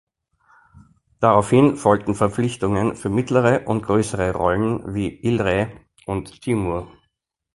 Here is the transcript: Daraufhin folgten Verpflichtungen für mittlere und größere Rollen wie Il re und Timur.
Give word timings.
Daraufhin 1.19 1.75
folgten 1.75 2.15
Verpflichtungen 2.15 2.95
für 2.95 3.09
mittlere 3.09 3.59
und 3.67 3.83
größere 3.83 4.33
Rollen 4.33 4.95
wie 4.95 5.09
Il 5.09 5.39
re 5.39 5.71
und 6.07 6.41
Timur. 6.41 6.91